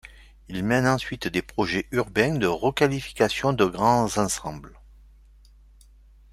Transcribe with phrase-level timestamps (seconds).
[0.49, 4.73] Il mène ensuite des projets urbains de requalification de grands ensembles.